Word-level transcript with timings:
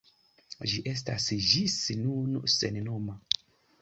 Ĝi 0.71 0.79
estas 0.93 1.27
ĝis 1.49 1.77
nun 1.99 2.41
sennoma. 2.55 3.19